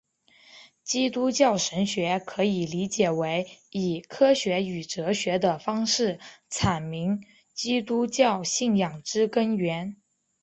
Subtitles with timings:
[0.83, 9.97] 基督教神学可以理解为以科学与哲学的方式阐明基督教信仰之根源。